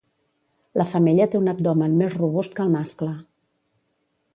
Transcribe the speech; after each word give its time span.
La 0.81 0.85
femella 0.93 1.27
té 1.35 1.39
un 1.41 1.53
abdomen 1.55 1.95
més 2.01 2.19
robust 2.19 2.59
que 2.61 2.67
el 2.67 2.77
mascle. 2.79 3.15